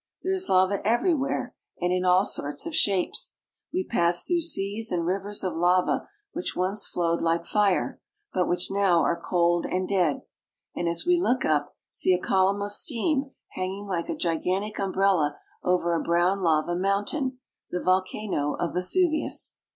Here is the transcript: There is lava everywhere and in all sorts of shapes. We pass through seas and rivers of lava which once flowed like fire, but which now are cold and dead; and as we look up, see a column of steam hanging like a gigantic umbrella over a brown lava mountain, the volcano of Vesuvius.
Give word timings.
There 0.23 0.33
is 0.33 0.49
lava 0.49 0.81
everywhere 0.83 1.53
and 1.79 1.93
in 1.93 2.05
all 2.05 2.25
sorts 2.25 2.65
of 2.65 2.73
shapes. 2.73 3.35
We 3.71 3.83
pass 3.83 4.23
through 4.23 4.41
seas 4.41 4.91
and 4.91 5.05
rivers 5.05 5.43
of 5.43 5.53
lava 5.55 6.07
which 6.31 6.55
once 6.55 6.87
flowed 6.87 7.21
like 7.21 7.45
fire, 7.45 8.01
but 8.33 8.47
which 8.47 8.71
now 8.71 9.01
are 9.03 9.21
cold 9.23 9.67
and 9.67 9.87
dead; 9.87 10.23
and 10.75 10.89
as 10.89 11.05
we 11.05 11.21
look 11.21 11.45
up, 11.45 11.75
see 11.91 12.15
a 12.15 12.19
column 12.19 12.63
of 12.63 12.73
steam 12.73 13.29
hanging 13.49 13.85
like 13.85 14.09
a 14.09 14.15
gigantic 14.15 14.79
umbrella 14.79 15.37
over 15.63 15.93
a 15.93 16.01
brown 16.03 16.39
lava 16.41 16.75
mountain, 16.75 17.37
the 17.69 17.79
volcano 17.79 18.55
of 18.55 18.73
Vesuvius. 18.73 19.53